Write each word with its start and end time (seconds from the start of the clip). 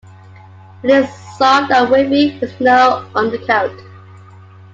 It 0.81 0.89
is 0.89 1.13
soft 1.37 1.71
and 1.71 1.91
wavy 1.91 2.35
with 2.39 2.59
no 2.59 3.07
undercoat. 3.13 3.79